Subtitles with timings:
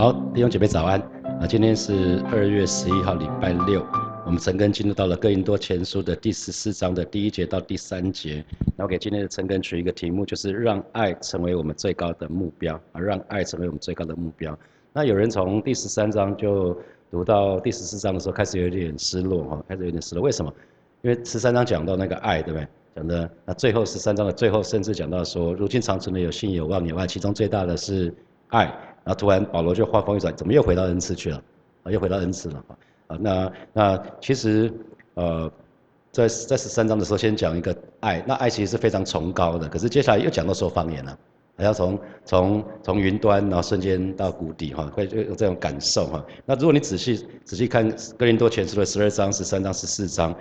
[0.00, 0.98] 好，弟兄姐妹早安
[1.42, 1.46] 啊！
[1.46, 3.84] 今天是二月十一号，礼拜六。
[4.24, 8.42] 我们陈根进入到了哥林多前书的第十四章的第一节到第三节。
[8.78, 12.98] 然后给今天的陈根取一个题目，就是让爱成为我们最高的目标啊！
[12.98, 14.58] 让爱成为我们最高的目标。
[14.94, 16.74] 那有人从第十三章就
[17.10, 20.24] 读到第十四章的时候，开始有点失落哈，开始有点失落。
[20.24, 20.50] 为什么？
[21.02, 22.66] 因为十三章讲到那个爱，对不对？
[22.96, 28.14] 讲的那最后十三章的最后，甚至讲到说，如今长存的有信有望有爱，其中最大的是
[28.48, 28.74] 爱。
[29.04, 31.42] 然后突然保罗就话锋一转，怎么又回到恩赐去了？
[31.84, 32.64] 啊，又回到恩赐了
[33.06, 33.18] 啊！
[33.18, 34.70] 那那其实
[35.14, 35.50] 呃，
[36.12, 39.66] 在在十三章的时候先讲一个爱，那爱其实是非常崇高的。
[39.66, 41.18] 可是接下来又讲到说方言了，
[41.56, 46.24] 还要从从从云端然后瞬间到谷底哈，会有这种感受哈。
[46.44, 50.34] 那如果你仔细仔细看哥林多前书的十二章、十三章、十四章，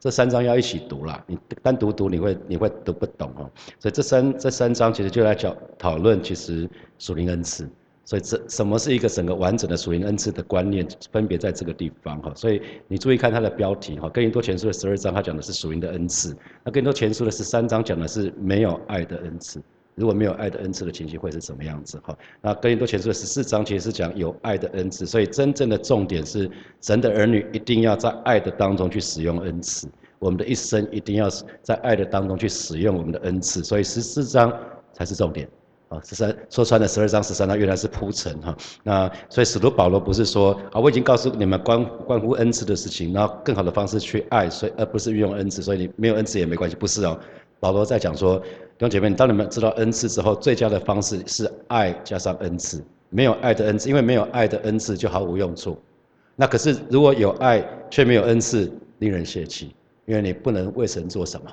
[0.00, 3.50] 这三章要一起读啦，你单独读你会你会读不懂哈。
[3.78, 6.66] 所以这三这三章其实就来讲讨论其实
[6.98, 7.68] 属灵恩赐。
[8.08, 12.32] 所以这什么是一个整个完整的属灵恩赐的观念，分别在这个地方哈。
[12.34, 16.32] 所以你注意看它的标题哈，《哥林多前书》的十二章，它讲的是属灵的恩赐；
[16.64, 19.60] 那《哥林多前书》的十三章讲的是没有爱的恩赐。
[19.94, 22.16] 如果没有爱的恩赐的情形会是什么样子哈？
[22.40, 26.50] 那《哥林多前书》的十四章其实是讲有爱的恩赐，所以真正的重点是
[26.80, 29.86] 神的儿女一定要在爱的当中去使用恩赐，
[30.18, 31.28] 我们的一生一定要
[31.60, 34.50] 在爱的当中去使用我们的恩赐，所以十四章
[34.94, 35.46] 才是重点。
[35.88, 38.54] 啊，十三说穿了，十二章十三章原来是铺陈哈。
[38.82, 47.18] 那所以使徒保罗不是说啊，我已经告诉你们关关乎恩赐的事情，然后更好的方式去爱，所以而不是运用恩赐，所以你没有恩赐也没关系，不是哦。
[47.58, 48.44] 保罗在讲说，弟
[48.80, 55.76] 兄姐妹，当你们知道恩赐之后，最佳的方式是爱加上恩赐，没有爱的恩赐，因为没有爱的恩赐就毫无用处。
[56.36, 61.50] 那可是如果有爱却没有恩赐，令人泄气，因为你不能为神做什么。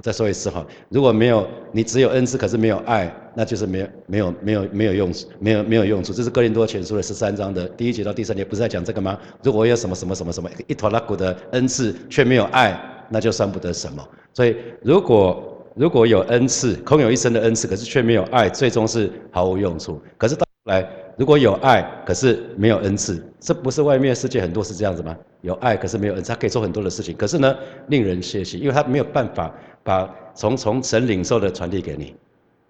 [0.00, 6.12] 再说一次哈，如果没有你只有恩赐，可是没有爱，那就是没有没有没有没有用没有没有用处。
[6.12, 9.18] 这是哥林多前书的十三章的第一节到第三节，不是在讲这个吗？
[9.42, 12.78] 如果有什么什么什么什么一坨拉骨的恩赐却没有爱，
[13.10, 14.06] 那就算不得什么。
[14.32, 20.00] 所以如果如果有恩赐，空有一生的恩赐，可是却没有爱，最终是毫无用处。
[20.16, 25.16] 可是到后来如果有爱，可是没有恩赐，这不是外面世界很多是这样子吗？
[25.40, 27.54] 有爱可是没有恩赐，他可以做很多的事情，可是呢，
[27.88, 29.52] 令人泄气，因为他没有办法。
[29.82, 32.14] 把从从神领受的传递给你，因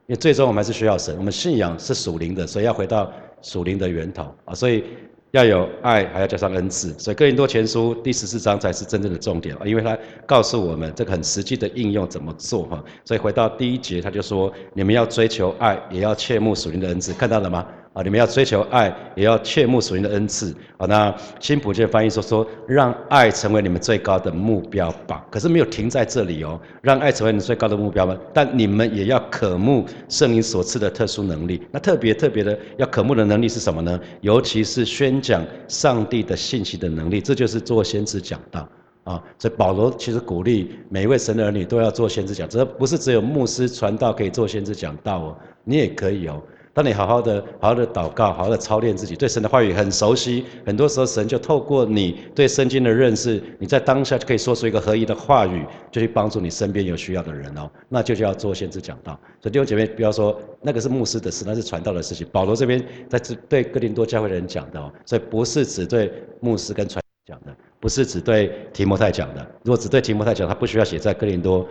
[0.09, 1.17] 为最终我们还是需要神。
[1.17, 4.84] 我们信仰是属灵的，所以要回到属灵的源头啊，所以
[5.31, 6.93] 要有爱，还要加上恩赐。
[6.99, 9.97] 所以哥林多前书第十四章才是真正的重点啊，因为他
[10.27, 12.84] 告诉我们这个很实际的应用怎么做哈。
[13.05, 17.67] 所以回到第一节，他就说：你们要追求爱，也要切慕属灵的恩赐，看到了吗？
[17.92, 20.54] 啊，你们要追求爱，也要切慕属灵的恩赐。
[20.78, 25.25] 啊，那新普健翻译说说，让爱成为你们最高的目标吧。
[25.30, 28.16] 可是没有停在这里哦，让爱成为你们最高的目标吗？
[28.32, 31.62] 但你们也要渴慕圣灵所赐的特殊能力。
[31.70, 34.00] 那特别特别的要渴慕的能力是什么呢？
[34.22, 37.20] 尤其是宣讲上帝的信息的能力。
[37.20, 38.66] 这就是做先知讲道
[39.04, 39.22] 啊。
[39.38, 46.42] 所以保罗其实鼓励每一位神的儿女都要做先知讲，这不是只有牧师传道可以做先知讲道哦，你也可以哦。
[46.75, 57.71] 当你好好的、好好的祷告、好好的操练自己，对神的话语很熟悉，很多时候神就透过你对圣经的认识，你在当下就可以说出一个合一的话语，就去帮助你身边有需要的人哦。
[57.91, 59.12] 那就叫做先知讲道。
[59.41, 62.27] 所以弟兄姐妹，不要说那个是牧师的事，那是传道的事情。
[62.33, 63.19] 保罗这边在
[63.50, 66.10] 对哥林多教会的人讲的哦，所以不是只对
[66.41, 69.47] 牧师跟传讲的，不是只对提摩太讲的。
[69.62, 71.69] 如果只对提摩太讲，他不需要写在哥林多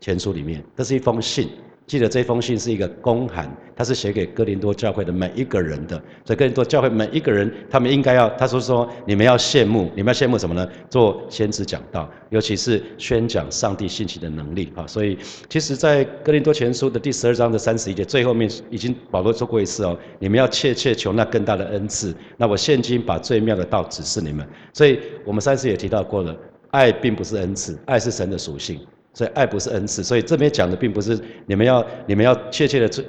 [0.00, 1.50] 前书里面，这是一封信。
[1.86, 6.00] 记得这封信是一个公函，它是写给哥林多教会的每一个人的。
[6.24, 10.66] 所以哥林多教会每一个人，他们应该要，他说说，你们要羡慕，你们要羡慕什么呢？
[10.88, 14.86] 做先知讲道，尤其是宣讲上帝信息的能力啊。
[14.86, 15.18] 所以，
[15.50, 22.14] 其实，在哥林多前书的第十二章的三十一节最后面，已经保罗说过一次哦，你们要切切求那更大的恩赐。
[22.38, 24.46] 那我现今把最妙的道指示你们。
[24.72, 26.34] 所以我们上次也提到过了，
[26.70, 28.80] 爱并不是恩赐，爱是神的属性。
[29.14, 33.02] 所以爱不是恩赐，所以这边讲的并不是你们要你们要切切的求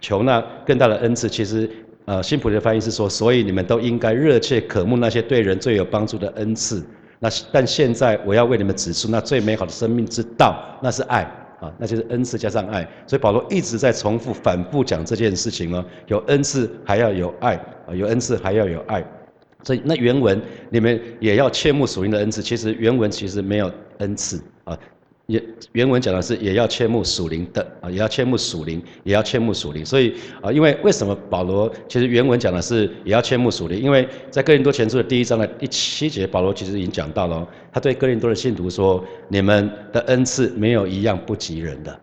[0.00, 1.28] 求那更大的恩赐。
[1.28, 1.70] 其实，
[2.06, 6.82] 呃，新普的翻译是说，所以你们都应该热切渴慕那些对人最有帮助的恩赐。
[7.20, 11.22] 那但现在我要为你们指出那最美好的生命之道，那是爱
[11.60, 12.88] 啊，那就是恩赐加上爱。
[13.06, 17.56] 所以保罗一直在重复反复讲这件事情哦，有恩赐还要有爱
[17.86, 19.04] 啊，有恩赐还要有爱。
[19.62, 20.40] 所以那原文
[20.70, 22.42] 你们也要切慕属灵的恩赐。
[22.42, 24.76] 其实原文其实没有恩赐啊。
[25.32, 25.42] 也
[25.72, 29.84] 原文讲的是也要切慕属灵的啊，也要切慕属灵，也要切慕属灵。
[29.84, 33.80] 所以啊，因为为什么保罗其实原文讲的是也要切慕属灵？
[33.80, 42.00] 因为在哥林多前书的第一章的第七节，保罗其实已经讲到了，他对哥林多的信徒说：你们的恩赐没有一样不及人的。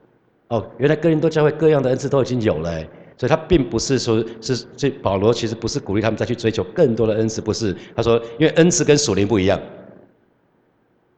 [0.47, 2.83] 哦，原来哥林多教会各样的恩赐都已经有了。
[3.15, 9.59] 所以他并不是说是这保罗其实不是鼓励他们再去追求更多的恩赐，不是他说因为恩赐跟属灵不一样。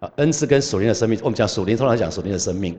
[0.01, 2.75] 啊，恩赐跟属灵的生命，我们讲属灵，通常讲属灵的生命。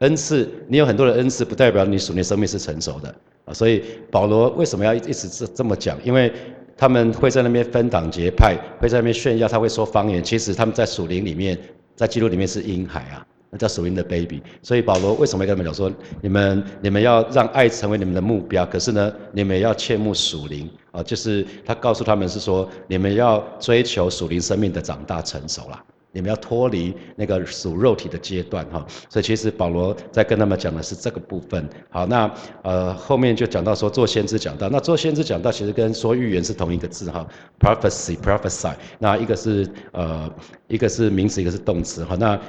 [0.00, 3.14] 恩赐，你有很多的恩赐，不代表你属灵生命是成熟的
[3.46, 3.52] 啊。
[3.54, 5.98] 所以保罗为什么要一直这这么讲？
[6.04, 6.30] 因为
[6.76, 10.22] 他们会在那边分党结派，会在那边炫耀，他会说方言。
[10.22, 11.58] 其实他们在属灵里面，
[11.96, 14.42] 在基督里面是婴孩啊，那叫属灵的 baby。
[14.62, 15.90] 所以保罗为什么要跟他们讲说，
[16.20, 18.66] 你们你们要让爱成为你们的目标？
[18.66, 25.82] 可是呢，你们要切慕属灵啊，就是他告诉他们是说，你们要追求属灵生命的长大成熟啦。
[26.12, 31.68] 你们要脱离那个属肉体的阶段哈，所以其实保罗在跟他们讲的是这个部分。
[31.88, 37.26] 好，那呃后面就讲到说做先知讲到，那做先知讲到其实跟说预言是同一个字哈
[37.60, 40.28] ，prophecy prophesy，那一个是呃
[40.66, 42.40] 一个是名词，一个是动词哈，那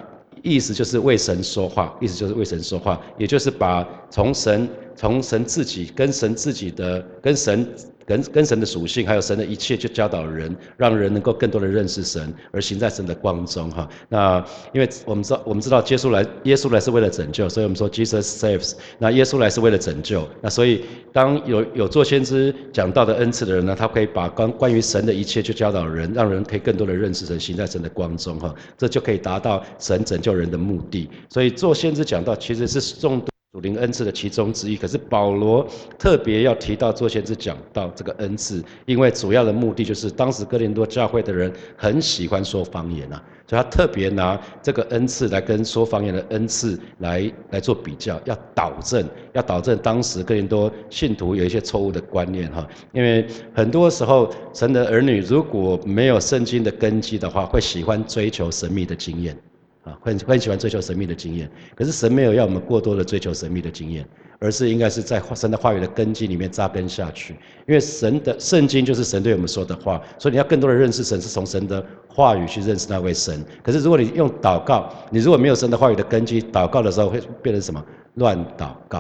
[0.42, 7.68] 意思就是为神说话，意思就是为神说话，也就是把从神从神自己跟神自己的跟神。
[8.06, 13.88] 跟跟神的属性，还有神的一切，就教导人，让人能够更多的认识神，而行在神的光中哈。
[14.09, 14.44] 那
[14.74, 18.74] 因为我们知道，我们知道耶稣来，耶稣来是为了拯救，所以我们说 Jesus saves。
[19.00, 28.54] 那耶稣来是为了拯救，那所以当有有做先知讲道的恩赐的人呢，他可以把关关于神的一切就教导人，让人可以更多的认识神，行在神的光中哈。
[28.77, 31.09] 这就可以达到神拯救人的目的。
[31.30, 33.31] 所以做先知讲道其实是众多。
[33.53, 35.68] 主灵恩赐的其中之一，可是保罗
[36.00, 59.38] 特别要提到做先知讲到这个恩赐，因为主要的目的就是当时哥林多教会的人很喜欢说方言啊，所以他特别拿这个恩赐来跟说方言的恩赐来来做比较，要导正，要导正当时哥林多信徒有一些错误的观念哈，因为很多时候神的儿女如果没有圣经的根基的话，会喜欢追求神秘的经验。
[59.83, 64.07] 啊，很很喜欢追求神秘的经验，可是神没有要我们过多的追求神秘的经验，
[64.38, 67.33] 而是应该是在神的话语的根基里面扎根下去。
[67.68, 73.44] 因为神的圣经就是神对我们说的话，所以你要更多的认识神，是从神的话语去认识那位神。
[73.63, 77.83] 可是如果你用祷告，你如果没有神的话语的根基，祷告的时候会变成什么？
[78.16, 79.00] 乱祷告，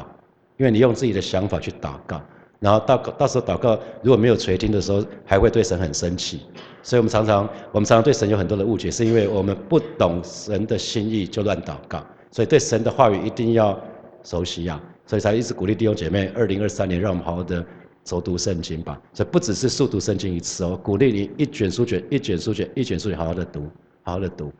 [0.57, 2.19] 因为你用自己的想法去祷告。
[2.59, 6.41] 然后到到时候祷告如果没有垂听的时候，还会对神很生气。
[6.83, 12.05] 所以我们常常我们常常对神有很多的误解，是因为我们不懂神的心意就乱祷告。
[12.31, 13.79] 所以对神的话语一定要
[14.23, 17.65] 熟悉啊，所以才一直鼓励弟兄姐妹，二零二三年让我们好好的
[18.05, 18.99] 熟读圣经吧。
[19.13, 23.69] 所以不只是速读圣经一次哦，鼓励你一卷书卷一卷书卷一卷书卷好好的读，
[24.03, 24.51] 好好的读。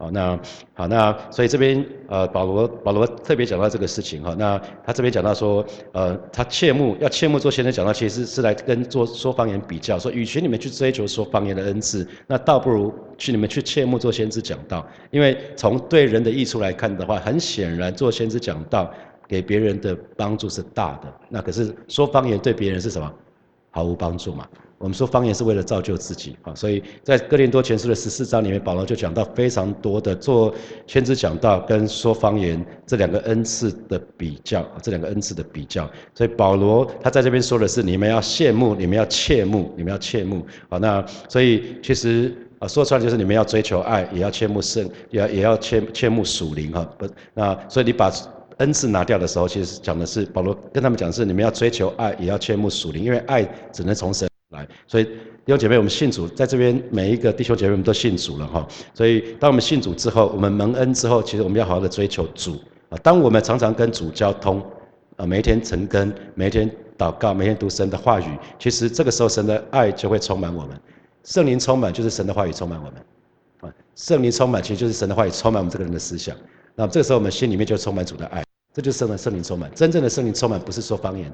[0.00, 0.40] 好，那
[0.72, 4.34] 好，那所以这边呃，保罗保罗特别讲到这个事情哈。
[4.38, 5.62] 那他这边讲到说，
[5.92, 14.86] 呃，他切慕要切慕做先生讲到，其实是来跟做说方言比较，说与其你们去追求说方言的恩赐，那倒不如去你们去切慕做先知讲道。
[15.10, 18.90] 因为从对人的益处来看的话，很显然做先知讲道
[19.28, 21.12] 给别人的帮助是大的。
[21.28, 23.12] 那可是说方言对别人是什么？
[23.70, 24.48] 毫无帮助嘛。
[24.80, 30.54] 我们说方言是为了造就自己啊，所以在哥林多前书的十四章里面，保罗就讲到非常多的做
[30.86, 35.86] 先知讲道跟说方言这两个恩赐的比较，这两个恩赐的比较。
[36.14, 40.78] 所以保罗他在这边说的是，你们要羡慕，你们要切慕，你们要切慕啊。
[40.78, 46.82] 那所以其实啊说出来就是你们要追求爱，也要切慕圣，也要也要切切慕属灵哈。
[46.96, 48.10] 不，那所以你把
[48.56, 54.29] 恩赐拿掉的时候，其实讲的是保罗跟他们讲是你们要追求爱，也要切慕属灵，因为爱只能从神。
[54.50, 58.66] 来，所以弟兄姐妹，我们信主，在这边每一个弟兄姐妹我们都信主了哈。
[58.92, 62.56] 所以当我们信主之后，我们蒙恩之后，其实我们要好好的追求主
[62.88, 62.98] 啊。
[63.00, 64.60] 当我们常常跟主交通
[65.16, 70.76] 啊，每一天晨更，每一天祷告，每天读神的话语，其实这个时候神的爱就会充满我们。
[71.22, 72.94] 圣灵充满就是神的话语充满我们
[73.60, 73.72] 啊。
[73.94, 76.36] 圣灵充满其实就是神的话语充满我们这个人的思想。
[76.74, 78.42] 那这个时候我们心里面就充满主的爱，
[78.74, 79.70] 这就是圣圣灵充满。
[79.76, 81.32] 真正的圣灵充满不是说方言。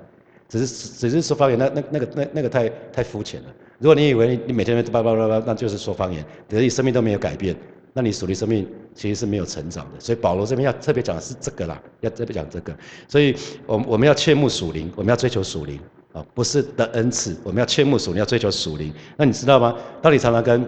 [0.49, 3.49] 只是只是说方言，那那那个那那个太太肤浅了。
[3.79, 7.55] 如果你以为你每天叭叭叭叭，那就是说方言，可是你生命都没有改变，
[7.93, 10.00] 那你属灵生命其实是没有成长的。
[10.00, 12.75] 所以保罗这边要特别讲的是这个啦，要特别讲这个。
[13.07, 13.37] 所以，
[13.67, 15.79] 我我们要切慕属灵，我们要追求属灵
[16.12, 18.93] 啊，不是的恩赐，我们要切慕属灵，要追求属灵。
[19.17, 19.76] 那你知道吗？
[20.00, 20.67] 当你常常跟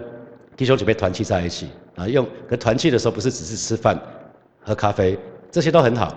[0.55, 3.99] 弟兄姐妹团契在一起啊，用跟团契的时候，不是只是吃饭、
[4.61, 5.17] 喝咖啡，
[5.49, 6.15] 这些都很好。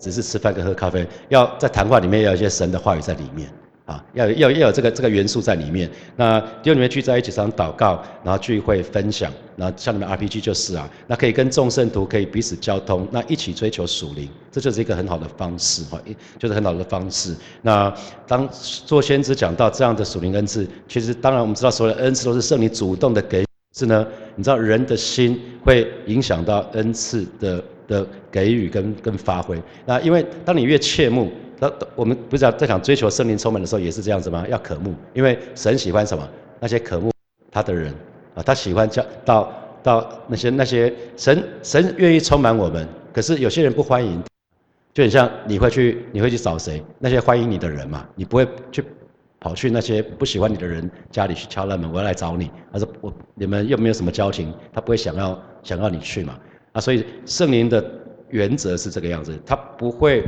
[0.00, 3.48] 只是吃饭跟喝咖啡，要在谈话里面要有一些神的话语在里面
[3.84, 5.90] 啊，要要要有这个这个元素在里面。
[6.16, 16.00] 那弟兄你们聚在一起常祷告，然后聚会分享，然后像你们 RPG 就是啊，那可以跟众圣徒可以彼此交通，那一起追求属灵，这就是一个很好的方式哈，
[16.38, 17.36] 就是很好的方式。
[17.60, 17.94] 那
[18.26, 23.44] 当做先知讲到这样的属灵恩赐，其实当然我们知道所有的恩赐都是圣灵主动的给，
[23.74, 24.06] 是呢，
[24.36, 27.62] 你知道人的心会影响到恩赐的。
[27.86, 34.46] 的给予跟跟发挥，那因为当你越切慕，那我们不是在讲追求圣灵充满的时候也是这样子吗？
[34.48, 36.28] 要渴慕，因为神喜欢什么？
[36.60, 37.10] 那些渴慕
[37.50, 37.92] 他的人
[38.34, 44.22] 啊，他喜欢叫到到那些那些神神愿意充满我们，可是有些人不欢迎，
[44.94, 46.82] 就很像你会去你会去找谁？
[46.98, 48.84] 那些欢迎你的人嘛，你不会去。
[49.44, 52.48] 跑去那些不喜欢你的人家里去敲他门，我要来找你。
[52.72, 56.38] 他说我你们又没有什么交情，他不会想要想要你去嘛？
[56.72, 57.84] 啊，所以圣灵的
[58.30, 60.24] 原则是这个样子，他不会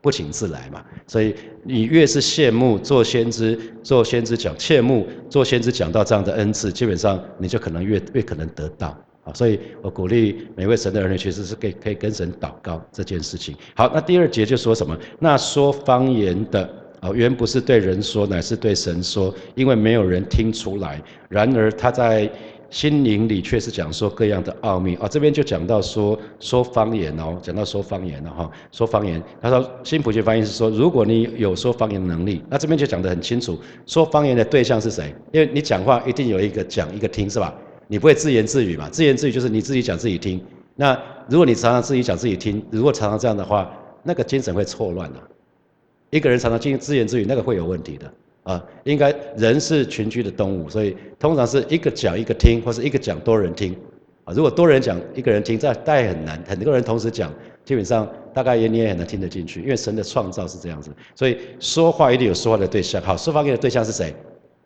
[0.00, 0.84] 不请自来嘛。
[1.06, 9.32] 所以你越是羡慕做先知，做先知讲切慕做先知讲到这样的恩赐，基本上你就可能越越可能得到啊。
[9.34, 13.56] 所以我鼓励每位神的儿女，其实是可以可以跟神祷告这件事情。
[13.74, 14.96] 好，那第二节就说什么？
[15.18, 16.68] 那说方言的。
[17.00, 21.00] 啊，原不是对人说，乃是对神说，因为没有人听出来。
[21.28, 22.28] 然而他在
[22.70, 24.94] 心灵里却是讲说各样的奥秘。
[24.96, 29.22] 啊，这边就讲到说说方言哦，讲到说方言了哈，说方言。
[29.40, 35.14] 他说新普学翻译是说，如果你有说方言的能力，那这边就讲得很清楚，说方言的对象是谁？
[35.32, 37.54] 因为你讲话一定有一个讲一个听是吧？
[37.86, 38.88] 你不会自言自语嘛？
[38.90, 40.40] 自言自语就是你自己讲自己听。
[40.76, 40.96] 那
[41.28, 43.70] 如果你常常自己讲自己听，如果常常这样的话，
[44.02, 45.20] 那个精神会错乱的。
[46.10, 48.10] 一个人常常进行自言自语，那个会有问题的
[48.52, 48.64] 啊。
[48.84, 53.76] 应该人是群居的动物，所以通常是一个讲一个听，或是一个讲多人听
[54.24, 54.32] 啊。
[54.32, 57.32] 如果多人讲一个人听，这大概很难，很多人同时讲，
[57.64, 60.90] 基本上大概也你也很难听得进去，因为神的创造是这样子。
[61.14, 63.02] 所以说话一定有说话的对象。
[63.02, 64.14] 好，说话给的对象是谁？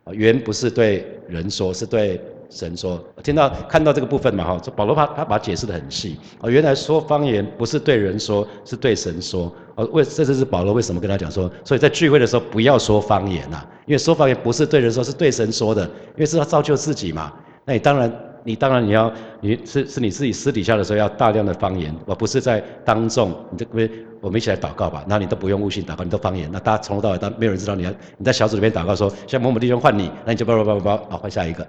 [0.05, 2.21] 啊，原不是对人说，是对。
[2.53, 9.85] 神说，听到看到这个部分嘛哈，保罗他他把它解释的很细哦，原来说方言不是对人说，是对神说哦。
[9.91, 17.33] 为这就是保罗为什么跟他讲说，所以在聚会的时候不要说方言呐，因为说方言不是对人说，是对神说的，因为是要造就自己嘛。
[17.65, 18.11] 那你当然
[18.43, 23.31] 你当然你要你是是你自己私底下的时候要大量的方言，而不是在当众。
[23.49, 31.65] 你这边我们一起来祷告吧，那你都不用悟性祷告，你都方言，那大家从头到尾，当没有人知道你要你在小组里面祷告说，像某某弟兄换你，那你就叭叭叭叭叭，好换下一个。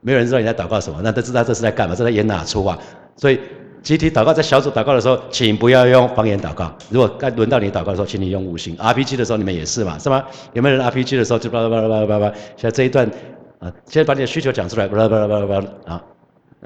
[0.00, 2.78] 没有人知道你在祷告什么，那都知道这是在干嘛，这在演哪出啊？
[3.16, 3.40] 所以
[3.82, 6.72] 集体祷告，在小组祷告的时候，请不要用方言祷告。
[6.90, 8.76] 如果该轮到你祷告的时候，请你用五行。
[8.76, 10.22] RPG 的时候，你们也是嘛，是吗？
[10.52, 12.26] 有没有人 RPG 的时候就叭叭叭叭叭叭？
[12.56, 13.08] 现在这一段
[13.58, 16.02] 啊，先把你的需求讲出来，叭叭叭叭叭啊。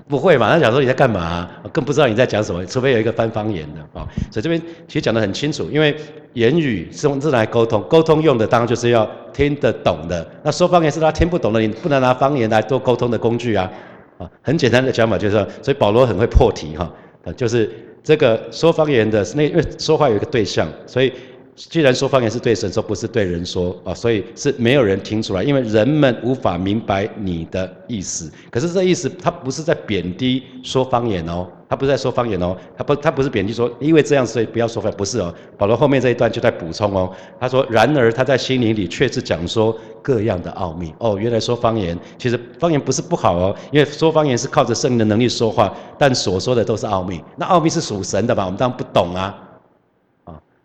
[0.08, 0.50] 不会嘛？
[0.50, 1.48] 他讲说你在干嘛？
[1.72, 4.08] 更不知道你在讲什么，除非有一个翻方言的啊。
[4.30, 5.94] 所以这边其实讲得很清楚，因为
[6.32, 10.26] 言语是用字来沟通，沟通用的当然就是要听得懂的。
[10.42, 13.70] 那说方言是他听不懂的，你不能拿方言来做沟通的工具啊。
[14.18, 16.90] 啊，很简单的讲法就是说，所以保罗很会破题哈。
[17.24, 17.70] 啊，就是
[18.02, 21.12] 这个说方言的那因为说话有一个对象，所以。
[21.54, 28.32] 既然说方言是对神说，不是对人说啊，所以是没有人听出来，因为人们无法明白你的意思。
[28.50, 35.32] 可是这意思，他不是在贬低说方言哦，他不是在说方言哦，他不，他不是贬低说，因为这样所以不要说方，不是哦。
[35.58, 41.18] 保罗后面这一段就在补充哦，他说，然而他在心灵里却是讲说各样的奥秘哦。
[41.20, 47.22] 原来说方言，其实方言不是不好哦，因为说方言是靠着圣灵的能力说话，但所说的都是奥秘。
[47.36, 48.46] 那奥秘是属神的吧？
[48.46, 49.38] 我们当然不懂啊。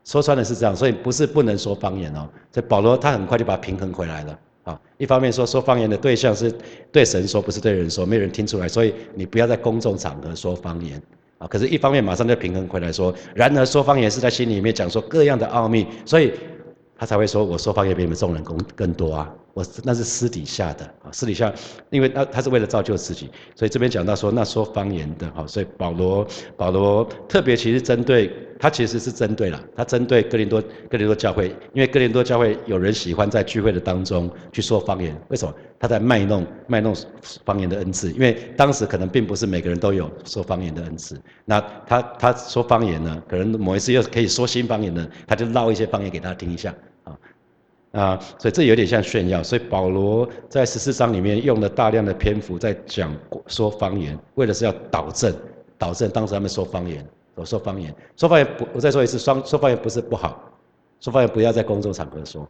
[0.07, 2.25] 说穿了是这样，所以不是不能说方言哦。
[2.49, 4.79] 所以保罗他很快就把平衡回来了啊。
[4.97, 6.49] 一方面说说方言的对象是
[6.93, 11.01] 对神说，不是对人说，没有人听出来，所以你不要在公众场合说方言
[11.39, 11.47] 啊。
[11.47, 16.31] 可是，一方面马上就平衡回来说，然而说方言是在心里面讲说各样的奥秘，所以
[16.97, 19.29] 他才会说我说方言比你们众人更更多啊。
[19.53, 21.51] 我那是私底下的啊，私底下，
[21.89, 35.53] 因为他他是为了造就自己，所以这边讲到说那说方言的哈，所以保罗保罗特别其实针对他其实是针对了，他针对哥林多哥林多教会，因为哥林多教会有人喜欢在聚会的当中去说方言，为什么？
[35.79, 36.95] 他在卖弄卖弄
[37.45, 46.73] 方言的恩赐，因为当时可能并不是每个人都有说方言的恩赐，那他他说方言呢，可能某一次又可以说新方言呢，他就唠一些方言给大家听一下。
[47.93, 49.41] 啊，所以这有点像炫耀。
[49.41, 53.15] 所以保罗在十四章里面用了大量的篇幅在讲
[53.47, 55.33] 说方言，为的是要导正，
[55.77, 57.03] 导正当时他们说方言，
[57.37, 60.51] 我说方言，说方言不，我再说一次，说方言不是不好，
[60.99, 62.45] 说方言不要在公众场合说，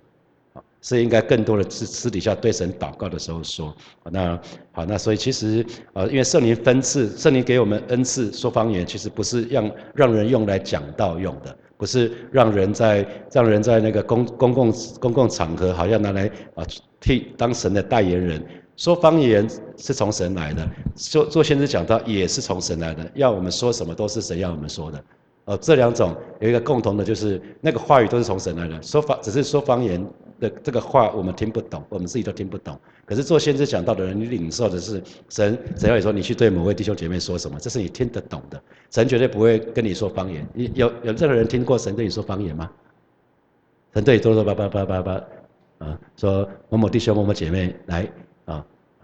[0.82, 3.75] 是应该更多的私私底下对神祷告的时候说。
[4.12, 4.39] 那
[4.72, 11.56] 好，那所以其实呃，因为圣灵分赐，圣灵给我们恩赐说方言，其实不是让让人用来讲道用的。
[11.79, 16.25] 不是让人在让人在那个公公共公共场合，好像拿来
[16.56, 16.65] 啊
[17.00, 18.44] 替当神的代言人
[18.77, 25.03] 说方言是从神来的，做做先知讲道也是从神来的，要我们说什么都是神要我们说的。
[25.43, 30.01] 呃，这两种有一个共同的，就是那个话语都是从神来的，说方只是说方言。
[30.39, 32.79] 的这个话我们听不懂，我们自己都听不懂。
[33.07, 38.62] 可是做先知讲道的人，你领受的是神，神要你说你去对某位弟兄姐妹说什么，这是你听得懂的。
[38.91, 40.48] 神绝对不会跟你说方言。
[40.53, 42.69] 你有有任何人听过神对你说方言吗？
[43.96, 45.24] 神对多多叭叭叭叭叭，
[45.79, 48.07] 啊，说某某弟兄某某姐妹来，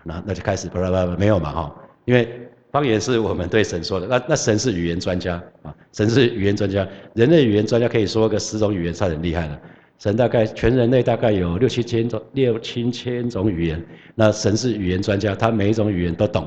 [0.03, 9.59] 那那就开始叭叭叭叭，没有嘛哈，因为方言是我们对神说的，那那神是语言专家啊，神是语言专家，人类语言专家可以说个十种语言，算很厉害了。
[9.99, 16.45] 神大概全人类大概有六七千种六七千种语言，那神是语言专家，他每一种语言都懂，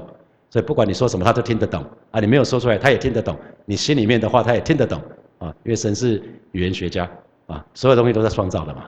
[0.51, 2.21] 所以不管你说什么，他都听得懂啊。
[2.21, 3.35] 你没有说出来，他也听得懂，
[3.65, 5.01] 你心里面的话，他也听得懂
[5.39, 5.55] 啊。
[5.65, 6.21] 因为神是
[6.53, 7.09] 语言学家
[7.47, 8.85] 啊，所有东西都在创造的嘛。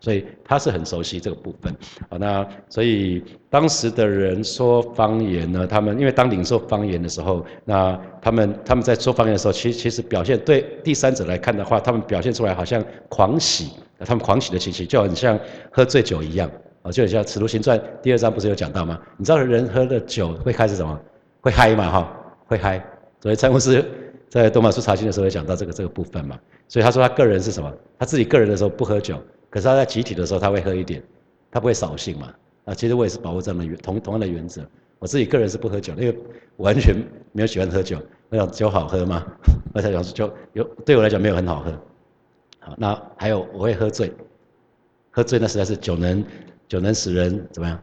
[0.00, 1.74] 所以他是很熟悉这个部分，
[2.08, 15.38] 好，那所以当时的人说方言呢，他们因为当领受方言的时候，那他们他们在说方言的时候，其其实表现对第三者来看的话，他们表现出来好像狂喜，他们狂喜的情绪就很像
[15.72, 16.48] 喝醉酒一样，
[16.82, 19.00] 啊，就很像《此路行传》第二章不是有讲到吗？
[19.16, 20.96] 你知道人喝了酒会开始什么？
[21.40, 22.80] 会嗨嘛，哈，会嗨。
[23.20, 23.84] 所以蔡牧师
[24.28, 26.38] 在多马书查经的时候也讲到这个这个部分嘛，
[26.68, 27.72] 所以他说他个人是什么？
[27.98, 29.16] 他自己个人的时候不喝酒。
[29.52, 31.02] 可是他在集体的时候，他会喝一点，
[31.50, 32.32] 他不会扫兴嘛？
[32.64, 34.66] 啊，其实我也是把握这样的同同样的原则。
[34.98, 36.18] 我自己个人是不喝酒，因为
[36.56, 36.96] 完全
[37.32, 37.98] 没有喜欢喝酒。
[38.30, 39.22] 我想酒好喝吗？
[39.74, 41.70] 我才讲酒有对我来讲没有很好喝。
[42.60, 44.10] 好，那还有我会喝醉，
[45.10, 46.24] 喝醉那实在是酒能
[46.66, 47.78] 酒能使人怎么样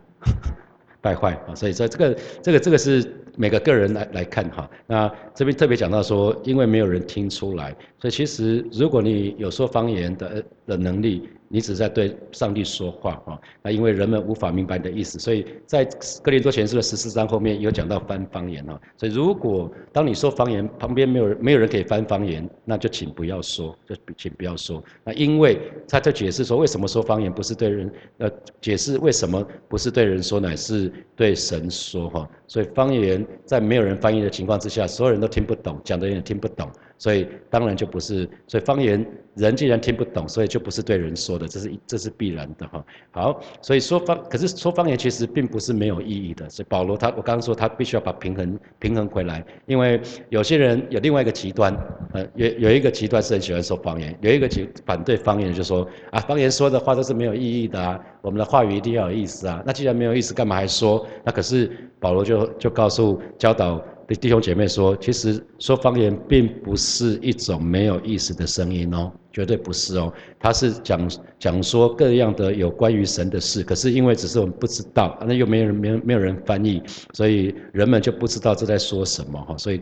[1.01, 1.53] 败坏啊？
[1.53, 4.67] 所以说这个这个这个是每个个人来来看哈。
[4.87, 10.43] 那这边特别讲到说，因为没有人听出来，所以其实如果你有说方言的。
[10.65, 13.37] 的能力，你只在对上帝说话啊。
[13.61, 15.83] 那因为人们无法明白你的意思，所以在
[16.23, 18.79] 哥林多前书的十四章后面有讲到翻方言啊。
[18.95, 24.81] 所以如果当你说方言，旁边没有人没有人可以翻方言，那就请不要说，就请不要说。
[25.03, 32.29] 那因为他在解释说为什么说方言不是对人，呃，解释为什么不是对人说，乃是对神说哈。
[32.47, 36.69] 所以方言在没有人翻译的情况之下，所有人都听不懂，讲的人也听不懂。
[36.99, 39.03] 所以当然就不是，所以方言
[39.35, 42.85] 人既然听不懂，所以就不是对人说的，这是这是必然的哈。
[43.11, 46.49] 好，所以说方可是说方言其实并不是没有意义的。
[46.49, 51.73] 所以保罗他我刚刚说他必须要把平衡平衡回来，因为有些人有另外一个极端，
[52.13, 59.63] 呃有有一个极端是很喜欢说方言，有一个极反对方言就说啊方言说的话都是没有意义的啊，我们的话语一定要有意思啊。
[59.65, 61.07] 那既然没有意思，干嘛还说？
[61.23, 63.81] 那可是保罗就就告诉教导。
[64.15, 70.11] 弟兄姐妹说，其实说方言并不是一种没有意思的声音哦，绝对不是哦。
[70.39, 76.81] 他是讲讲说各样的有关于神的事，可是因为只是我们不知道，那又没有人没没有人翻译，
[77.13, 79.55] 所以人们就不知道这在说什么哈。
[79.57, 79.79] 所以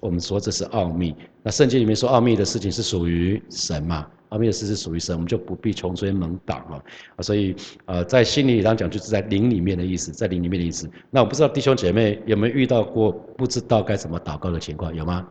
[0.00, 1.14] 我们说这是奥秘。
[1.42, 4.06] 那圣经里面说奥秘的事情是属于神嘛？
[4.30, 6.82] 奥秘的事是属于神，我们就不必穷追猛打啊！
[7.16, 10.88] 啊，所以呃，在心理上讲，就是在灵里面的意思，在灵里面的意思。
[11.10, 15.26] 那我不知道弟兄姐妹有没有遇到过不知道该怎么祷告的情况，有吗？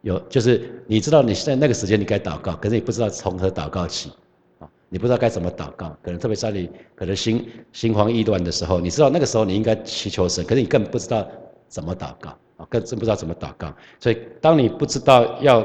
[0.00, 4.10] 有，就是你知道你现在那个时间你该祷告，可是你不知道从何祷告起
[4.58, 11.26] 啊，你不知道该怎么祷告，可能特别在你可能心心慌意乱的时候，你知道那个时候你应该祈求神，可是你根本不知道
[11.68, 13.72] 怎么祷告啊，更真不知道怎么祷告。
[14.00, 15.64] 所以当你不知道要，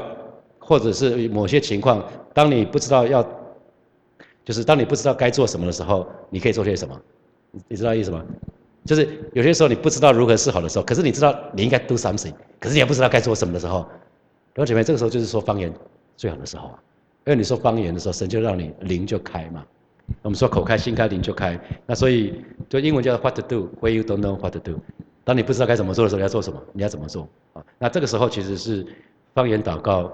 [0.68, 2.04] 或者是某些情况。
[2.34, 3.26] 当你不知道要，
[4.44, 7.00] 就是当你不知道该做什么的时候，你可以做些什么？
[7.66, 8.22] 你知道意思吗？
[8.84, 13.80] 就是有些时候你不知道如何是好的时候，可是你知道你应该 do something，可是你也不知道该做什么的时候，
[14.52, 15.72] 弟兄姐妹，这个时候就是说方言
[16.16, 16.82] 最好的时候啊。
[17.26, 19.64] 因为你说方言的时候，神就让你灵就开嘛。
[20.22, 24.78] 我们说口开心开灵就开，那所以就英文叫 what to do，where you don't know what to do。
[25.24, 26.62] 当你不知道该怎么做的时候，你要做什么？
[26.72, 27.62] 你要怎么做啊？
[27.78, 28.86] 那这个时候其实是
[29.34, 30.12] 方言祷告。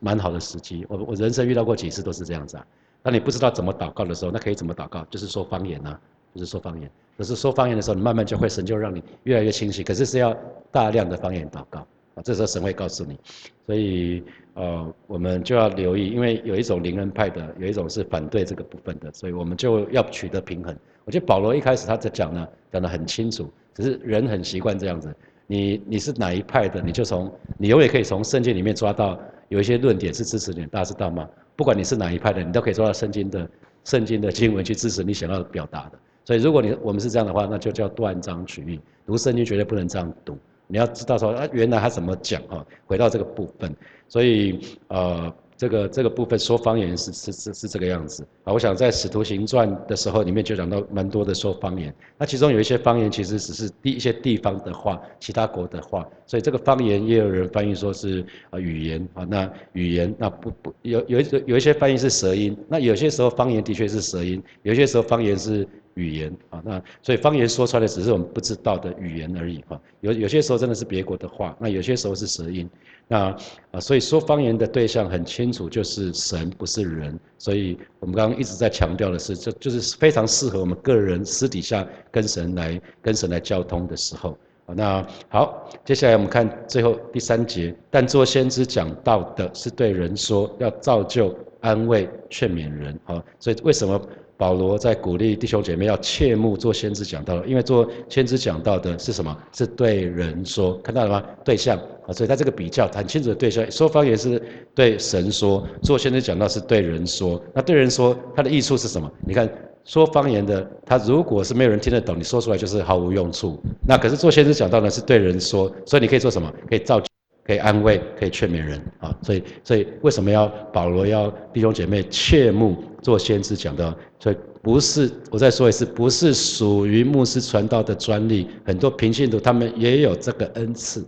[0.00, 2.66] 蛮好的时机，我我人生遇到过几次都是这样子啊。
[3.02, 5.04] 当你不知道怎么祷告的时候，那可以怎么祷告？
[5.08, 5.98] 就是说方言啊，
[6.34, 6.90] 就是说方言。
[7.16, 9.82] 可是说方言的时候，你慢慢就会神就让你越来越清晰。
[9.82, 10.36] 可是是要
[10.70, 11.80] 大量的方言祷告
[12.14, 13.18] 啊，这时候神会告诉你。
[13.66, 14.22] 所以
[14.54, 20.76] 呃，我们就要留意，因为有一种灵恩派的，有一种是反对这个部分的，所以我们就要取得平衡。
[21.04, 25.14] 我觉得保罗一开始他在讲呢，讲得很清楚，只是人很习惯这样子。
[25.46, 29.18] 你你是哪一派的，你就从你永远可以从圣经里面抓到。
[29.48, 31.28] 有一些论点是支持你，大家知道吗？
[31.56, 33.50] 不管你是哪一派的，你都可以抓到圣经的
[33.84, 35.98] 圣经的经文去支持你想要表达的。
[36.24, 38.80] 所以，如果你我们是这样的话，那就叫断章取义。
[39.06, 42.64] 读圣经绝对不能这样读，你要知道说啊，原来他怎么讲啊。
[42.86, 43.74] 回到这个部分，
[44.08, 45.34] 所以呃。
[45.58, 66.62] 这个这个部分说方言是是是是这个样子啊，我想在使徒行传的时候里面就讲到蛮多的说方言，那其中有一些方言其实只是地一些地方的话，其他国的话，所以这个方言也有人翻译说是啊语言啊，那语言那不不有有一有一些翻译是舌音，那有些时候方言的确是舌音，有些时候方言是语言啊。
[66.64, 69.80] 那所以方言说出来的只是我们不知道的语言而已哈。
[70.02, 72.70] 有有些时候真的是别国的话，那有些时候是舌音。
[73.08, 73.34] 那
[73.70, 77.18] 啊，所以说方言的对象很清楚，就是神，不是人。
[77.38, 84.36] 所以我们刚刚一直在强调的是，这就是非常适合我们个人私底下跟神来跟神来交通的时候。
[84.74, 87.74] 那好，接下来我们看最后第三节。
[87.90, 93.00] 但做先知讲到的是对人说，要造就、安慰、劝勉人。
[93.04, 93.98] 好，所以为什么
[94.38, 97.44] 保罗在鼓励弟兄姐妹要切莫做先知讲道？
[97.44, 99.36] 因为做先知讲道的是什么？
[99.52, 101.22] 是对人说，看到了吗？
[101.44, 104.40] 对象啊，所以他这个比较很清楚的对象，说方言是
[104.74, 107.42] 对神说，做先知讲道是对人说。
[107.52, 109.10] 那对人说，它的益处是什么？
[109.26, 109.46] 你看。
[109.84, 113.58] 说方言的，他如果是没有人听得懂，你说出来就是毫无用处。
[113.86, 116.52] 那可是做先知讲道呢，是对人说，所以你可以做什么？
[116.68, 117.00] 可以造，
[117.48, 119.16] 可以安慰，可以劝勉人啊。
[119.22, 123.96] 所以，所以为什么要保罗要弟兄姐妹切莫做先知讲道？
[124.20, 128.48] 所以不是，我再说一次，不是属于牧师传道的专利。
[128.66, 131.02] 很多平信徒他们也有这个恩赐，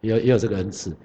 [0.00, 0.96] 也也有这个恩赐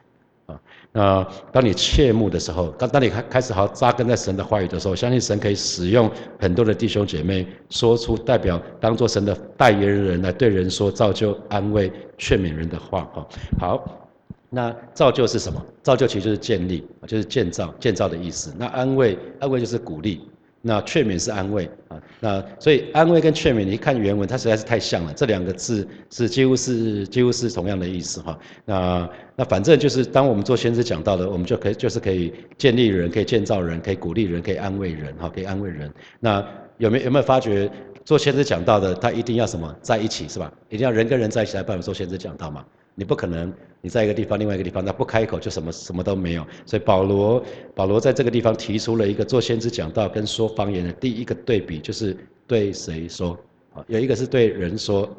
[0.45, 0.57] 啊。
[0.93, 13.03] 那当你切慕的时候，当当你开开始好扎根在神的话语的时候，相信神可以使用很多的弟兄姐妹，说出代表当做神的代言人来对人说造就、安慰、劝勉人的话。
[13.13, 13.27] 哈，
[13.59, 14.08] 好，
[14.49, 15.63] 那造就是什么？
[15.83, 18.53] 造就其实就是建立，就是建造、建造的意思。
[18.57, 20.21] 那安慰，安慰就是鼓励。
[20.61, 25.13] 那劝勉是安慰啊，那所以安慰跟劝勉，你看原文，它实在是太像了。
[25.13, 28.37] 这两个字是几乎是几乎是同样的意思哈。
[28.65, 35.89] 那那反正就是当我们做先知讲到的，我们就可以就是可以建立人，可以建造人，可以鼓励人，可以安慰人哈，可以安慰人。
[36.19, 36.45] 那
[36.77, 37.71] 有没有有没有发觉
[38.03, 40.51] 做先知讲到的，他一定要什么在一起是吧？
[40.67, 42.65] 一定要人跟人在一起来办做先知讲道嘛？
[42.99, 46.45] 你不可能，你在一个地方，另外一个地方，他不开口就什么什么都没有。
[46.65, 47.41] 所以保罗，
[47.73, 53.39] 保罗在这个地方提出了一个做先知讲道跟说方言的第一个对比，就是对谁说？
[53.73, 55.09] 啊，有一个是对人说，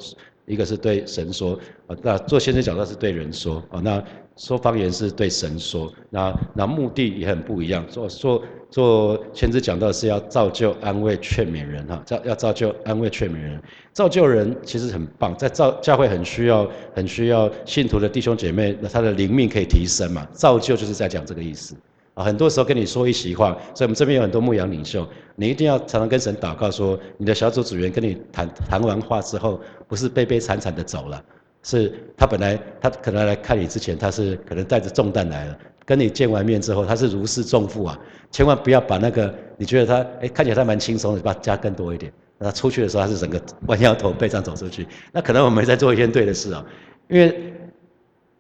[0.45, 1.59] 一个是对神说。
[1.87, 4.05] 啊，那做先知讲道是对人说，啊，那
[4.41, 5.93] 说方言是对神说。
[6.09, 8.43] 那那目的也很不一样，做做。
[8.71, 13.61] 做先知讲到是要造就、安慰、劝勉人哈，造要造就、安慰、劝勉人。
[13.93, 20.25] 造就人其实很棒，在造教会很需要、很需要信徒的弟兄姐妹，那他的灵命可以提升嘛。
[20.33, 21.75] 造就就是在讲这个意思
[22.15, 22.23] 啊。
[22.23, 31.21] 很多时候跟你说一席话，所以我们这边有很多牧羊领袖，你一定要常常跟神祷告说，你的小组组员跟你谈谈完话之后，不是悲悲惨惨的走了，
[31.63, 35.59] 是他本来他可能来看你之前，他是可能带着重担来了。
[35.85, 37.99] 跟你见完面之后，他是如释重负啊！
[38.31, 42.13] 千万不要把那个你觉得他哎看起来他蛮轻松的，把他加更多一点。
[42.39, 46.65] 那他出去的时候，他是整个弯腰驼背这样走出去，那可能我们在做一件对的事啊。
[47.09, 47.53] 因为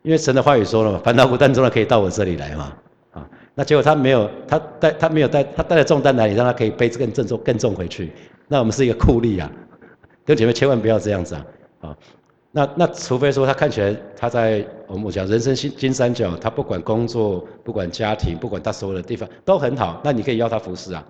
[0.02, 2.72] 因为神的话语说了嘛，烦恼不担重的可以到我这里来嘛
[3.10, 3.28] 啊。
[3.56, 8.12] 那结果他没有，他带他没有带他带了重担来，你让他可以背更更重更重回去。
[8.46, 9.50] 那我们是一个酷吏啊，
[10.24, 11.46] 跟姐妹千万不要这样子啊
[11.80, 11.96] 啊。
[12.52, 21.06] 那那除非说他看起来他在我们讲人生金金三角，他不管工作，不管家庭，不管他所有的地方都很好，那你可以要他服侍啊，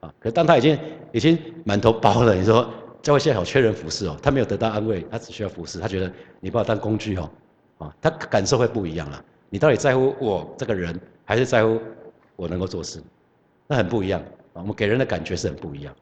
[0.00, 0.76] 啊，可当他已经
[1.12, 2.68] 已经满头包了，你说
[3.00, 7.30] 教会现在好缺人服侍哦，他没有得到安慰，他只需要服侍，他觉得你把我当工具哦，
[7.78, 9.24] 啊，他感受会不一样了。
[9.48, 11.80] 你到底在乎我这个人，还是在乎
[12.34, 13.00] 我能够做事？
[13.68, 14.20] 那很不一样
[14.52, 15.94] 啊，我们给人的感觉是很不一样。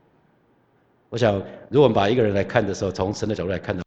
[1.10, 1.34] 我想，
[1.68, 3.83] 如果我们把一个人来看的时候，从神的角度来看的。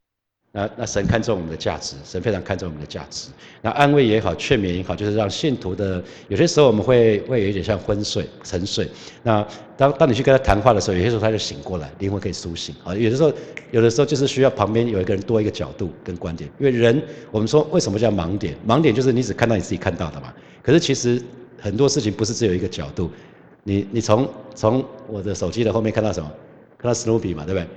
[0.58, 3.30] 那那神看重我们的价值，神非常看重我们的价值。
[3.62, 8.90] 那安慰也好，劝勉也好，就是让信徒的有些时候我们会会有一点像昏睡、沉睡。
[9.22, 12.96] 那当当你去跟他谈话的时候，有些时候他就醒过来，灵魂可以苏醒啊。
[12.96, 13.32] 有的时候
[13.70, 18.56] 有的时候就是需要旁边有一个人多一个角度跟观点，因为人我们说为什么叫盲点？
[18.68, 20.34] 盲点就是你只看到你自己看到的嘛。
[20.64, 21.22] 可是其实
[21.62, 23.12] 很多事情不是只有一个角度。
[23.64, 26.32] 你你从从我的手机的后面看到什么？
[26.80, 27.68] 看到史努比嘛，对不对？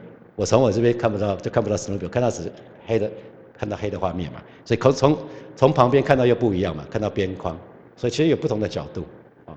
[0.41, 2.51] 我从我这边看不到，就看不到史努比，看到是
[2.87, 3.11] 黑的，
[3.59, 4.41] 看到黑的画面嘛。
[4.65, 5.19] 所以从从
[5.55, 7.55] 从旁边看到又不一样嘛，看到边框，
[7.95, 9.05] 所以其实有不同的角度
[9.45, 9.53] 啊，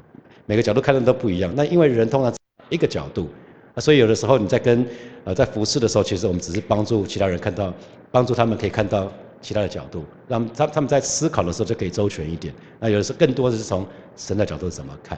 [0.46, 1.50] 每个角度看的都不一样。
[1.56, 2.36] 那因为人通常
[2.67, 3.30] 一个角度，
[3.78, 4.86] 所以有的时候你在跟
[5.24, 7.74] 呃在服侍的时候，其实我们只是帮助其他人看到，
[8.12, 9.10] 帮助他们可以看到
[9.41, 12.54] 其他的角度，让他他们在思考的时候就可以周全一点。
[12.82, 15.17] 那有的时候更多的是从神的角度怎么看，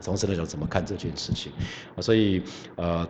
[0.00, 1.52] 从神的角度怎么看这件事情，
[2.00, 2.42] 所以
[2.74, 3.08] 呃。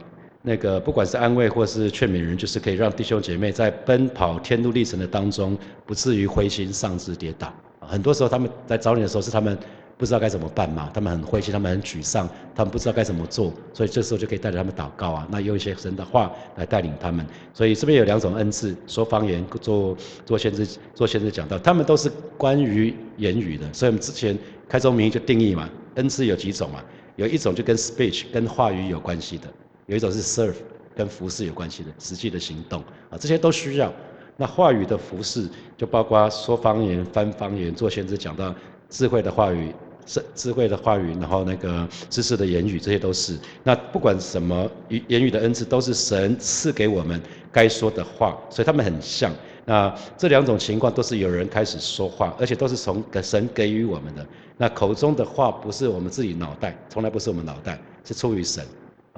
[0.49, 7.53] 那个不管是安慰或是劝勉人，就是可以让弟兄姐妹在奔跑天路历程的当中，不至于灰心丧志跌倒。
[7.81, 9.59] 很多时候他们在找你的时候，是他们
[9.99, 17.27] 不知道该怎么办嘛，他们很灰心，他们很沮丧，他们不知道该怎么做，所以这时候就可以带着他们祷告啊，那用一些神的话来带领他们。
[17.53, 23.67] 所以这边有两种恩赐，说方言、做做先知、做先知讲道，他们都是关于言语的。
[23.73, 26.81] 所以我们之前开宗明义就定义嘛，恩赐有几种嘛，
[27.17, 29.49] 有一种就跟 speech 跟话语有关系的。
[29.87, 30.57] 有一种是 serve，
[30.95, 33.93] 跟服饰有关系的实际的行动啊，这些都需要。
[34.37, 38.55] 那话语的服饰就包括说方言、翻方言、做先知讲到
[38.91, 39.73] 智慧的话语。
[40.09, 43.37] 是智慧的话语，然后那个知识的言语，这些都是。
[43.65, 47.21] 那不管什么语言语的恩赐，都是神赐给我们
[47.51, 49.33] 该说的话，所以他们很像。
[49.65, 54.25] 那这两种情况都是有人开始说话，而且都是从神给予我们的。
[54.57, 58.65] 那口中的话不是我们自己脑袋，从来不是我们脑袋，是出于神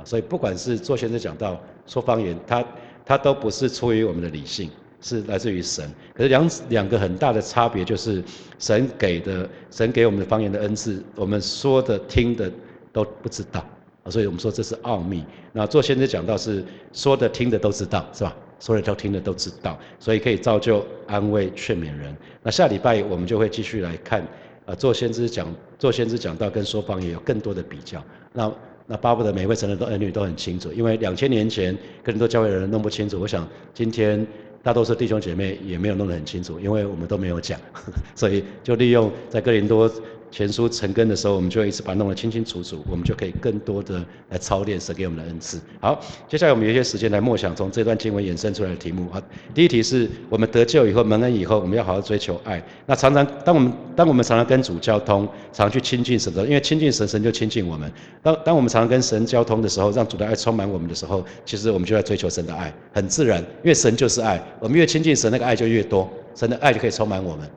[0.05, 2.65] 所以不管是做先生讲到说方言，他
[3.05, 4.71] 他都不是出于我们的理性。
[5.01, 8.21] 是来自于神，可是两两个很大的差别就是，
[8.59, 12.51] 神给的神给我们的方言的恩赐，我们说的听的
[12.93, 13.65] 都不知道
[14.03, 15.25] 啊，所以我们说这是奥秘。
[15.53, 18.37] 那做先知讲到是说的听的都知道是吧？
[18.59, 22.13] 说的都听的都知道，所以可以造就安慰劝勉人。
[22.43, 24.21] 那下礼拜我们就会继续来看，
[24.67, 25.47] 啊，做先知讲
[25.79, 28.03] 做先知讲到跟说方言有更多的比较。
[28.33, 28.53] 那
[28.89, 34.27] 那巴不得每位神的儿女都很清楚，因为两千年前更多教会的人弄不清楚，我想今天。
[34.61, 37.59] 大多数弟兄姐妹也没有弄得很清楚，因为我们都没有讲，
[38.17, 39.91] 所以就利用在哥林多。
[40.31, 45.59] 前书成根的时候，我们就一直把它弄得清清楚楚，我们就可以更多的来操练神给我们的恩赐。
[45.81, 49.09] 好，接下来我们有一些时间来默想从这段经文衍生出来的题目。
[49.11, 49.23] 啊，
[49.55, 52.63] 第一题是我们得救以后蒙恩以后，我们要好好追求爱。
[52.87, 57.91] 那常常当我们当我们常常跟主交通，常去亲近神的，因为亲近神，神就亲近我们。
[58.23, 64.43] 当当我们常常跟神交通的时候，让主的爱充满我们的时候，其实我们就在追求神的爱，很自然，因为神就是爱。
[64.61, 67.49] 我们越亲近神，那个爱就越多，神的爱就可以充满我们。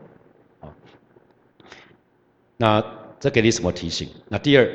[2.62, 2.84] 那
[3.20, 4.08] 这给你什么提醒？
[4.30, 4.70] 那第二，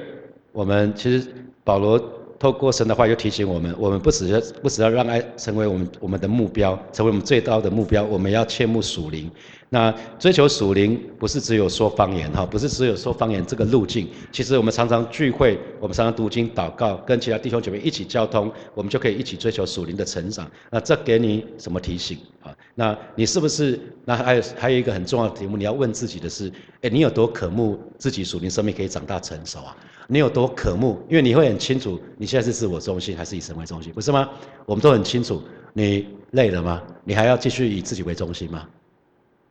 [0.51, 1.25] 我们其实
[1.63, 1.97] 保罗
[2.37, 9.31] 透过神的话又提醒我们，我们不只要不只要让爱成为我们我们的目标，成为我们最高的目标，我们要切慕属灵。
[9.69, 14.09] 那追求属灵不是只有说方言哈，不是只有说方言这个路径。
[14.33, 20.51] 其实我们常常聚会，我们常常读经祷告，跟其他弟兄姐妹一起交通，我们就可以一起追求属灵的成长。
[20.71, 22.51] 那这给你什么提醒啊？
[22.79, 23.81] 那你是不是？
[24.05, 29.75] 那还有还有一个很重要的题目，你要问自己的是：哎，你有多渴慕自己属灵生命可以长大成熟啊？
[30.09, 31.01] 你有多渴慕？
[31.09, 34.29] 因为你会很清楚，你现在是自我中心还是以神为中心，不是吗？
[34.67, 36.83] 我们都很清楚，你累了吗？
[37.03, 38.69] 你还要继续以自己为中心吗？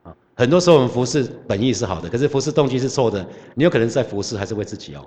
[0.04, 3.28] 啊很多时候我们服侍本意是好的，可是服侍动机是错的。
[3.56, 5.04] 你有可能在服侍还是为自己哦。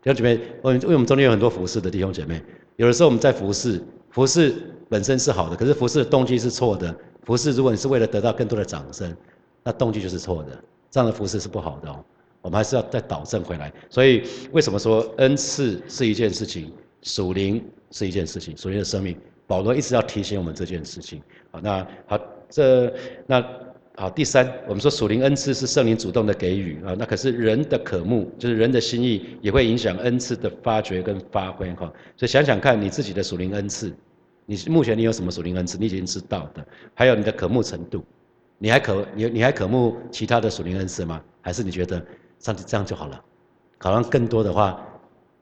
[0.00, 2.40] 弟兄姐妹，我因为我们中间有很多服侍的弟兄姐妹，
[2.76, 4.54] 有的时候我们在服侍，服侍
[4.88, 6.94] 本身是好的，可是服侍的动机是错的。
[7.26, 9.14] 服侍如果你是为了得到更多的掌声，
[9.62, 10.58] 那动机就是错的，
[10.90, 12.02] 这样的服侍是不好的哦。
[12.40, 13.70] 我们还是要再导正回来。
[13.90, 19.14] 所以为什么说恩赐是一件事情，属灵是一件事情，属灵的生命，
[19.46, 21.20] 保罗一直要提醒我们这件事情。
[21.50, 22.90] 好，那好，这
[23.26, 23.44] 那。
[23.98, 31.90] 好，第三，我们说属灵恩赐是圣灵主动的给予啊，那可是人的渴慕，就是人的心意，也会影响恩赐的发掘跟发挥哈。
[32.14, 33.90] 所以想想看你自己的属灵恩赐，
[34.46, 38.02] 你目前你有什么属灵恩赐，你已经知道的，还有你的渴慕程度，
[38.58, 41.20] 你还渴你你还渴慕其他的属灵恩赐吗？
[41.42, 42.04] 还是你觉得
[42.38, 43.20] 上帝这样就好了？
[43.76, 44.80] 考上更多的话，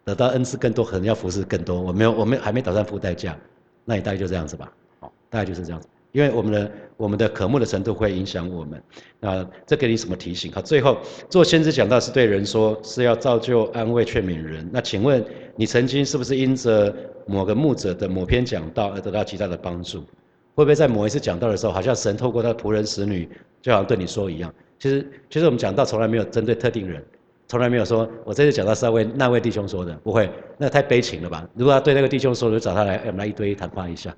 [0.05, 3.39] 得到恩赐更多，可能要服侍更多，我没有我们还没打算付代价，
[3.85, 5.87] 那你大概就这样子吧，好，大概就是这样子。
[6.15, 8.81] 因为我们的我们的渴慕的程度会影响我们，
[9.19, 10.51] 那这给你什么提醒？
[10.53, 10.97] 好，最后
[11.29, 14.65] 做先知讲到是对人说，是要造就安慰劝勉人。
[14.73, 15.23] 那请问
[15.57, 16.95] 你曾经是不是因着
[17.27, 20.05] 某个牧者的某篇讲道而得到极大的帮助？
[20.55, 23.29] 会不会在某一次讲道的时候，好像神透过他的仆人使女，
[23.61, 24.55] 就好像对你说一样？
[24.79, 27.03] 其实其实我们讲道从来没有针对特定人，
[27.49, 31.45] 从来没有说我这次讲道是要为那位弟兄说的，不会，那太悲情了吧？
[31.57, 34.15] 如果要对那个弟兄说，就找他来，我们来一堆谈话一下。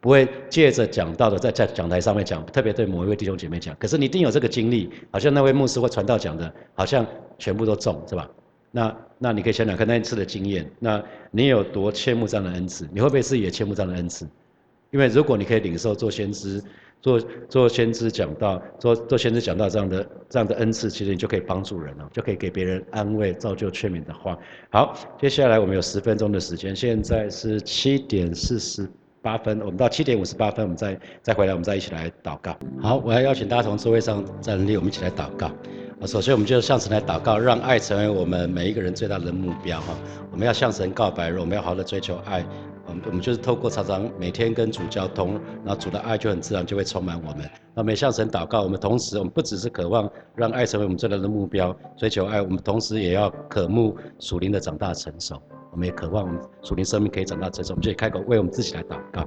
[0.00, 3.74] 不会借着讲道的在在讲台上面讲，特别对某一位弟兄姐妹讲。
[3.78, 7.04] 可是你一定有这个经历，好像那位牧师或传道讲的，好像
[7.38, 8.30] 全部都中，是吧？
[8.70, 12.88] 那那你可以想想看那一次的经验，那你有多切慕这样的恩赐？
[12.92, 14.28] 你会不会自己也切慕这样的恩赐？
[14.90, 16.62] 因为如果你可以领受做先知、
[17.00, 24.38] 做做先知讲道、做做先知讲道这样的这样的恩赐，其实你就可以帮助人了，就可以给别人安慰、造就、劝勉的话。
[24.70, 28.88] 好，接下来我们有十分钟的时间，现在是七点四十。
[29.22, 32.56] 八分，我们到七点五十八分，我们再再回来，我们再一起来祷告。
[32.80, 35.46] 好，我要邀请大家从座位上站立，我们一起来祷告。
[36.00, 39.94] 啊，首先我们就向神来祷告，让爱成为我们每一个人最大的目标哈。
[40.30, 42.44] 我们要向神告白，我们要好好的追求爱。
[42.86, 47.40] 我们我们就是透过常常每天跟主交通，然后主的爱就很自然就会充满我们。
[47.74, 55.42] 那我们向神祷告，我们同时我们不只是渴望让爱成为我们最大的目标，追求爱，我们同时也要渴慕属灵的长大成熟。
[55.78, 59.20] 我们也渴望我们属灵生命可以长大成熟，我们就开口为我们自己来祷告，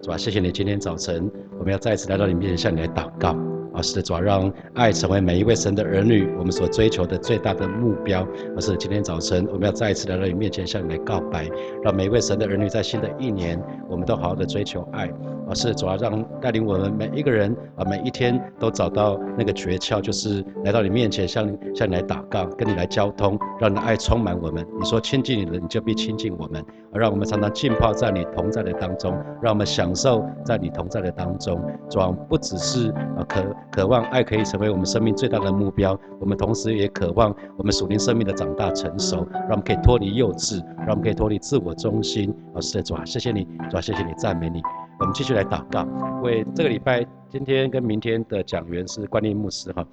[0.00, 0.16] 是吧？
[0.16, 3.36] 谢谢你今天早晨，我们要再一次来到你面前向你来祷告。
[3.74, 8.26] 啊，是主要让爱成为每一位神的儿女我们所追求的最大的目标。
[8.56, 11.48] 而是今天早晨我们要再一次来到你面前向你来告白，
[11.82, 15.10] 让每一位神的儿女在新的一年，我们都好好的追求爱。
[15.48, 24.64] 而是主要让带领我们每一个人啊，每一天都找到那个诀窍，就是来到你面前向向你来祷告，跟你来交通，让你的爱充满我们。
[24.78, 26.64] 你说亲近你的，你就必亲近我们。
[26.94, 31.60] 而让我们常常浸泡在你同在的当中，让我们享受在你同在的当中。
[31.90, 42.34] 主要不只是啊可渴望爱可以成为我们生命最大的目标，我们同时也渴望我们属灵生命的长大成熟，让我们可以脱离幼稚，让我们可以脱离自我中心。
[42.54, 44.60] 哦，是的，主啊，谢谢你，主啊，谢谢你，赞美你。
[44.98, 45.86] 我们继续来祷告，
[46.22, 49.86] 为这个礼拜今天跟明天的讲员是观念牧师哈，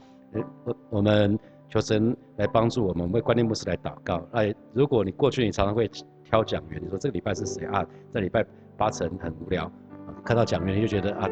[0.65, 4.21] 我我们求神来帮助我们为观念牧师来祷告。
[4.31, 5.89] 哎，如果你过去你常常会
[6.25, 7.85] 挑讲员，你说这个礼拜是谁啊？
[8.11, 8.45] 这礼拜
[8.77, 9.71] 八成很无聊，
[10.23, 11.29] 看到讲员就觉得啊。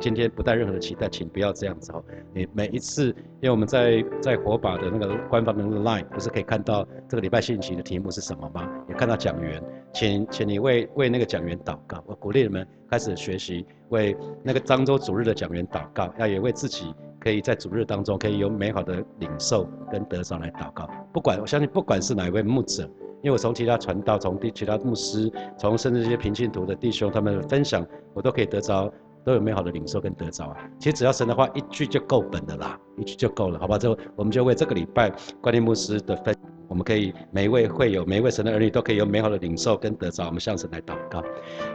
[0.00, 2.02] 今天不带任何的期待，请不要这样子哦。
[2.32, 3.06] 你每一次，
[3.40, 8.68] 因为我们在在火把的那个官方的 line，不是可以看到这个礼拜信息的题目是什么吗？
[8.88, 12.02] 也看到讲员，请请你为为那个讲员祷告。
[12.06, 20.88] 我鼓励你们开始学习为那个漳州主日的讲员祷告，要也为自己可以在主日当中可以有美好的领受跟得着来祷告。
[21.12, 22.84] 不管我相信，不管是哪一位牧者，
[23.20, 27.84] 因为我从其他传道，从其他牧师，从甚至一些平信徒的弟兄他们分享，
[28.14, 28.92] 我都可以得着。
[29.28, 30.56] 都有美好的领受跟得着啊！
[30.78, 33.76] 其实只要神的话一句就够本的啦，一句就够了，好吧？
[33.76, 35.12] 就我们就为这个礼拜
[35.42, 36.34] 关念牧师的分，
[36.68, 41.22] 我们可以每一位会有每一位神的儿女都可以有美好的领受跟得着，我们向神来祷告，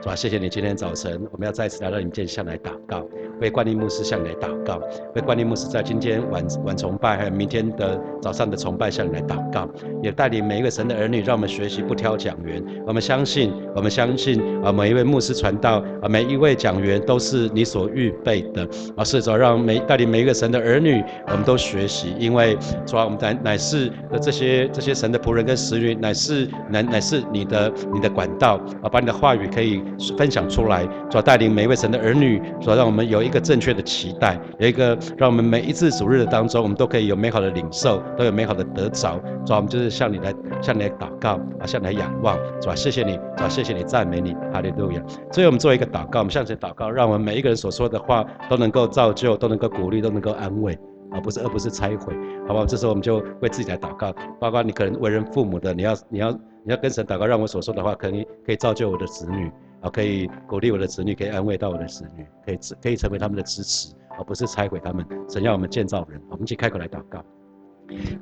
[0.01, 0.15] 是吧？
[0.15, 3.03] 谢谢你今天早晨，我们要再次来到你面前向来祷告。
[3.41, 4.79] 为冠立牧师向你来祷告，
[5.15, 9.67] 为冠立牧师在今天晚晚崇拜，还有明天的早上的崇拜向你来祷告，
[10.01, 12.63] 也带领每一个神的儿女，让我们学习不挑讲员。
[12.85, 29.83] 我们相信，我们相信啊，每一位牧师传道啊，每一位讲员都是你所预备的啊，是主让每带领每一个神的儿女，我们都学习，因为主要我们乃乃是的这些这些神的仆人跟使女，乃是乃乃是你的你的管道啊，把你的话语可以
[30.17, 33.33] 分享出来，主要带领每一位神的儿女，主要让我们有一。
[33.33, 39.19] 个正确的期待，有一个让我们每一次主日的当中，我们都可以有美好的领受，都有美好的得着。
[39.43, 42.37] 主啊，我们就是向你来，向你来祷告啊，向你来仰望。
[42.61, 45.01] 主啊，谢谢你，主啊，谢谢你，赞美你，哈利路亚。
[45.31, 50.77] 所以我们做一个祷告，我们向前祷告，让我们每一个人所说的话都能够造就，都能够鼓励，都能够安慰，
[51.13, 52.15] 而不是而不是拆毁，
[52.47, 52.65] 好不好？
[52.65, 59.51] 这时候我们就为自己来祷告，包括你可能为人父母的，你要你要你要跟神祷告，让我所说的话可以可以造就我的子女。
[59.81, 65.05] 啊，可以鼓励我的子女，可以安慰到我的子女，可以可以成为他们的支持，而不是拆毁他们。
[65.27, 67.21] 神要我们建造人，我们一起开口来祷告。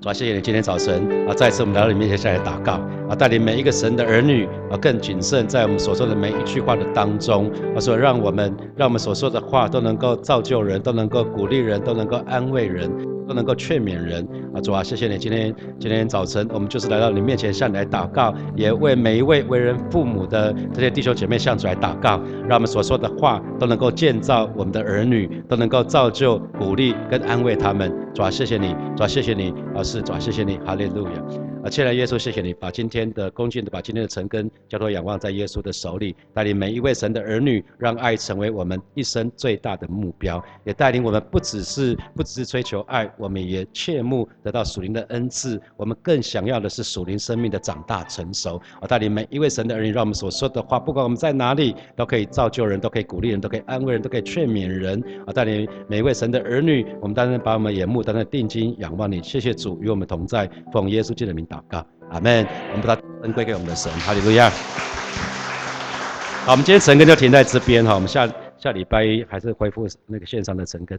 [0.02, 2.74] 主啊，谢谢你今天早晨啊，再次我们来到你面前下来祷告
[3.08, 12.90] 啊，带领每一个神的儿女啊，更谨慎在我们所说的每一句话的当中啊，说让我们让我们所说的话都能够造就人，都能够鼓励人，都能够安慰人。
[13.28, 27.92] 都能够劝勉人啊，主啊，谢谢你今天今天早晨，我们就是来到你面前向你来祷告，也为每一位为人父母的这些弟兄姐妹向主来祷告，让我们所说的话都能够建造我们的儿女，都能够造就、鼓励跟安慰他们。
[28.14, 31.12] 主啊，谢谢你，主啊，谢谢你，啊是主啊，谢谢你，哈利路亚。
[31.64, 48.60] 啊，亲爱的耶稣，谢谢你把今天的恭敬的把今天的成根交托仰望在耶稣的手里，带领每一位神的儿女，让爱成为我们一生最大的目标，也带领我们不只是不只是追求爱，我们也切慕得到属灵的恩赐，我们更想要的是属灵生命的长大成熟。
[48.80, 55.04] 啊，带领每一位神的儿女，让我们所说的话，不管我们在哪里，都可以造就人，都可以鼓励人，都可以安慰人，都可以劝勉人。
[55.28, 61.46] 啊，带领每一位神的儿女，我们当然把我们眼目当然定睛仰望你，谢谢主与我们同在，奉耶稣基督的名。
[61.52, 62.48] 祷告，阿门。
[62.72, 64.50] 我们把它恩归给我们的神，哈利路亚。
[66.46, 67.94] 好，我们今天晨更就停在这边哈。
[67.94, 68.26] 我们下
[68.58, 70.98] 下礼拜一还是恢复那个线上的晨更。